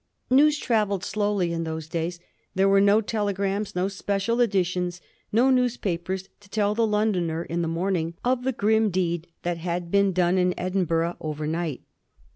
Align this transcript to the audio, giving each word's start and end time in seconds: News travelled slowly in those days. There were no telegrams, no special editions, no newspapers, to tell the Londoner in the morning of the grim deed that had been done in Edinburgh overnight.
News 0.31 0.57
travelled 0.57 1.03
slowly 1.03 1.53
in 1.53 1.63
those 1.63 1.87
days. 1.87 2.19
There 2.55 2.67
were 2.67 2.81
no 2.81 3.01
telegrams, 3.01 3.75
no 3.75 3.87
special 3.87 4.41
editions, 4.41 4.99
no 5.31 5.51
newspapers, 5.51 6.27
to 6.39 6.49
tell 6.49 6.73
the 6.73 6.87
Londoner 6.87 7.43
in 7.43 7.61
the 7.61 7.67
morning 7.67 8.15
of 8.25 8.43
the 8.43 8.51
grim 8.51 8.89
deed 8.89 9.27
that 9.43 9.59
had 9.59 9.91
been 9.91 10.11
done 10.11 10.39
in 10.39 10.55
Edinburgh 10.59 11.17
overnight. 11.19 11.83